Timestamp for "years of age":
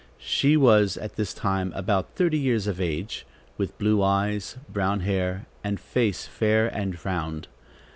2.39-3.23